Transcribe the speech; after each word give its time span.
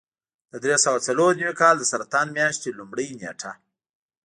د 0.51 0.53
درې 0.63 0.75
سوه 0.85 0.99
څلور 1.07 1.31
نوي 1.39 1.55
کال 1.61 1.75
د 1.79 1.83
سرطان 1.91 2.27
میاشتې 2.37 2.69
لومړۍ 2.79 3.07
نېټه. 3.21 3.51